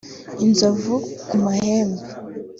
inzovu 0.45 0.95
(ku 1.27 1.35
mahembe) 1.43 2.03